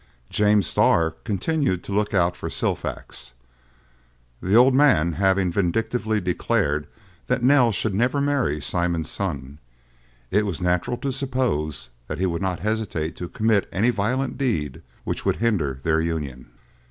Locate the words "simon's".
8.59-9.11